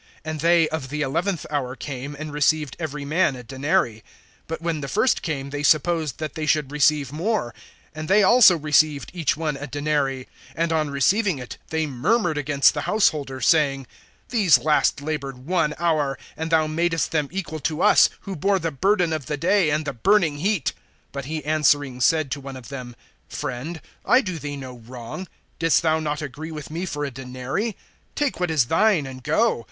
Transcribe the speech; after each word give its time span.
(9)And 0.25 0.39
they 0.41 0.67
of 0.69 0.89
the 0.89 1.03
eleventh 1.03 1.45
hour 1.51 1.75
came, 1.75 2.15
and 2.17 2.33
received 2.33 2.75
every 2.79 3.05
man 3.05 3.35
a 3.35 3.43
denary. 3.43 4.01
(10)But 4.49 4.59
when 4.59 4.81
the 4.81 4.87
first 4.87 5.21
came, 5.21 5.51
they 5.51 5.61
supposed 5.61 6.17
that 6.17 6.33
they 6.33 6.47
should 6.47 6.71
receive 6.71 7.11
more; 7.11 7.53
and 7.93 8.07
they 8.07 8.23
also 8.23 8.57
received 8.57 9.11
each 9.13 9.37
one 9.37 9.55
a 9.55 9.67
denary. 9.67 10.25
(11)And 10.57 10.71
on 10.71 10.89
receiving 10.89 11.37
it, 11.37 11.59
they 11.69 11.85
murmured 11.85 12.35
against 12.35 12.73
the 12.73 12.81
householder, 12.89 13.39
(12)saying: 13.39 13.85
These 14.29 14.57
last 14.57 15.01
labored 15.01 15.45
one 15.45 15.75
hour, 15.77 16.17
and 16.35 16.49
thou 16.49 16.65
madest 16.65 17.11
them 17.11 17.29
equal 17.31 17.59
to 17.59 17.83
us, 17.83 18.09
who 18.21 18.35
bore 18.35 18.57
the 18.57 18.71
burden 18.71 19.13
of 19.13 19.27
the 19.27 19.37
day, 19.37 19.69
and 19.69 19.85
the 19.85 19.93
burning 19.93 20.39
heat. 20.39 20.73
(13)But 21.13 21.25
he 21.25 21.45
answering 21.45 22.01
said 22.01 22.31
to 22.31 22.41
one 22.41 22.55
of 22.57 22.69
them: 22.69 22.95
Friend, 23.29 23.79
I 24.03 24.21
do 24.21 24.39
thee 24.39 24.57
no 24.57 24.77
wrong. 24.79 25.27
Didst 25.59 25.83
thou 25.83 25.99
not 25.99 26.23
agree 26.23 26.49
with 26.51 26.71
me 26.71 26.87
for 26.87 27.05
a 27.05 27.11
denary? 27.11 27.75
(14)Take 28.15 28.39
what 28.39 28.49
is 28.49 28.65
thine, 28.65 29.05
and 29.05 29.21
go. 29.23 29.59